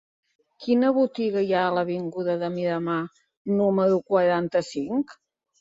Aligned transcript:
Quina 0.63 0.87
botiga 0.95 1.43
hi 1.49 1.53
ha 1.57 1.59
a 1.65 1.75
l'avinguda 1.75 2.37
de 2.45 2.49
Miramar 2.55 2.97
número 3.61 4.01
quaranta-cinc? 4.11 5.19